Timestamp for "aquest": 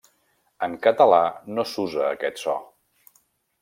2.09-2.45